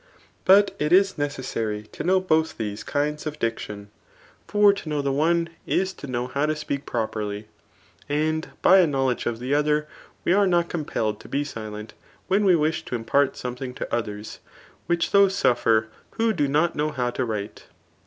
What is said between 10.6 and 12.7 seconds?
compelled to be silent, when we